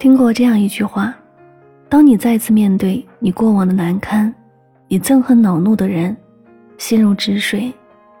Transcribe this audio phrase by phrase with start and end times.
[0.00, 1.14] 听过这样一句话：
[1.86, 4.34] 当你再次面对你过往的难堪，
[4.88, 6.16] 你憎恨恼怒的人，
[6.78, 7.70] 心如止水，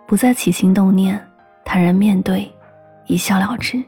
[0.06, 1.18] 不再起心动念，
[1.64, 2.46] 坦然面对，
[3.06, 3.82] 一笑了之。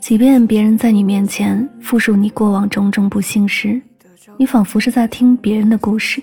[0.00, 3.80] 即便别人在你面前复述你过往种种不幸时，
[4.36, 6.20] 你仿佛是在听别人的故事，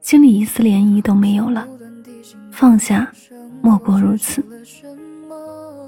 [0.00, 1.66] 心里一丝涟漪都没有了。
[2.52, 3.10] 放下，
[3.60, 4.46] 莫过如此。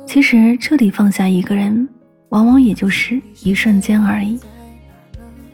[0.05, 1.89] 其实彻底放下一个人，
[2.31, 4.39] 往往也就是一瞬间而已。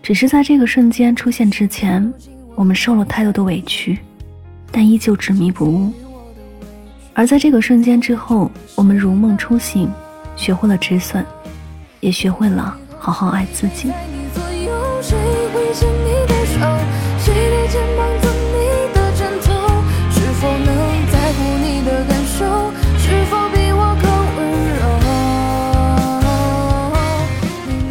[0.03, 2.13] 只是在这个瞬间出现之前，
[2.55, 3.99] 我们受了太多的委屈，
[4.71, 5.93] 但依旧执迷不悟；
[7.15, 9.89] 而在这个瞬间之后，我们如梦初醒，
[10.35, 11.25] 学会了止损，
[12.01, 13.93] 也学会了好好爱自己。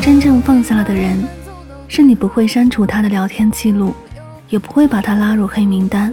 [0.01, 1.23] 真正放下了的人，
[1.88, 3.94] 是你不会删除他的聊天记录，
[4.49, 6.11] 也不会把他拉入黑名单，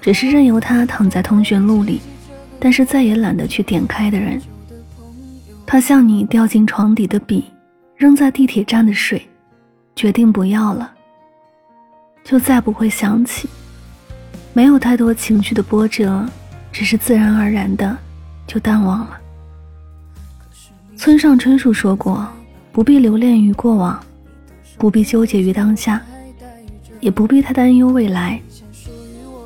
[0.00, 2.00] 只是任由他躺在通讯录里，
[2.58, 4.42] 但是再也懒得去点开的人。
[5.64, 7.44] 他像你掉进床底的笔，
[7.96, 9.24] 扔在地铁站的水，
[9.94, 10.92] 决定不要了，
[12.24, 13.48] 就再不会想起。
[14.52, 16.26] 没有太多情绪的波折，
[16.72, 17.96] 只是自然而然的
[18.48, 19.16] 就淡忘了。
[20.96, 22.26] 村上春树说过。
[22.76, 23.98] 不必留恋于过往，
[24.76, 25.98] 不必纠结于当下，
[27.00, 28.38] 也不必太担忧未来。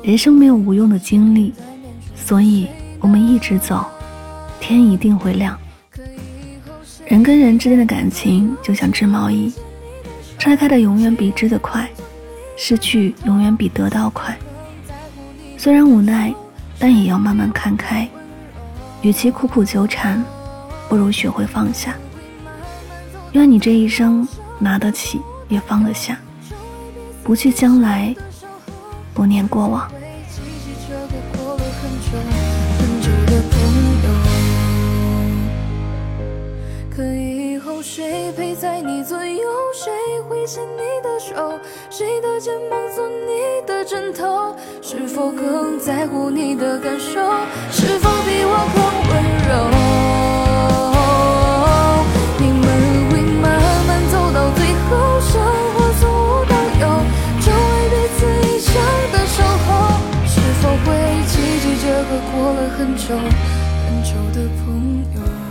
[0.03, 1.53] 人生没有无用的经历，
[2.13, 2.67] 所以
[2.99, 3.85] 我们一直走，
[4.59, 5.57] 天一定会亮。
[7.05, 9.49] 人跟人之间的感情就像织毛衣，
[10.37, 11.89] 拆开的永远比织的快，
[12.57, 14.37] 失去永远比得到快。
[15.57, 16.35] 虽然无奈，
[16.77, 18.05] 但也要慢慢看开。
[19.01, 20.21] 与其苦苦纠缠，
[20.89, 21.95] 不如学会放下。
[23.33, 24.27] 愿你这一生
[24.59, 26.19] 拿得起，也放得下，
[27.23, 28.13] 不去将来，
[29.13, 29.89] 不念过往。
[36.93, 39.41] 可以后谁陪在你左右？
[39.73, 39.89] 谁
[40.27, 41.57] 会牵你的手？
[41.89, 44.53] 谁的肩膀做你的枕头？
[44.81, 47.21] 是否更在乎你的感受？
[47.71, 48.90] 是否比我更温柔？
[62.77, 65.50] 很久很久的朋友。